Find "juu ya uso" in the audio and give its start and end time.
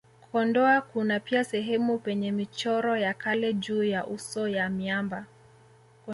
3.53-4.47